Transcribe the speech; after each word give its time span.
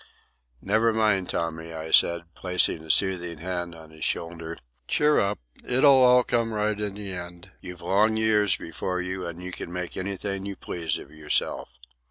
"Never 0.63 0.91
mind, 0.93 1.29
Tommy," 1.29 1.75
I 1.75 1.91
said, 1.91 2.23
placing 2.33 2.83
a 2.83 2.89
soothing 2.89 3.37
hand 3.37 3.75
on 3.75 3.91
his 3.91 4.03
shoulder. 4.03 4.57
"Cheer 4.87 5.19
up. 5.19 5.37
It'll 5.63 5.93
all 6.01 6.23
come 6.23 6.53
right 6.53 6.81
in 6.81 6.95
the 6.95 7.13
end. 7.13 7.51
You've 7.61 7.83
long 7.83 8.17
years 8.17 8.55
before 8.55 8.99
you, 8.99 9.27
and 9.27 9.43
you 9.43 9.51
can 9.51 9.71
make 9.71 9.95
anything 9.95 10.47
you 10.47 10.55
please 10.55 10.97
of 10.97 11.11
yourself." 11.11 11.77